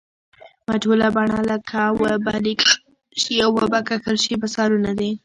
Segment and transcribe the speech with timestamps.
[0.69, 2.71] مجهوله بڼه لکه و به لیکل
[3.21, 5.11] شي او و به کښل شي مثالونه دي.